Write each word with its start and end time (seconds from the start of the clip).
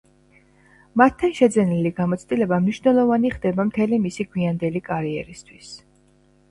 მათთან 1.01 1.35
შეძენილი 1.39 1.91
გამოცდილება 1.99 2.59
მნიშვნელოვანი 2.65 3.33
ხდება 3.37 3.67
მთელი 3.71 4.01
მისი 4.09 4.27
გვიანდელი 4.35 4.85
კარიერისთვის. 4.93 5.73